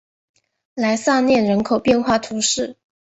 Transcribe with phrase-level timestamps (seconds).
[0.97, 2.75] 萨莱涅人口变化图示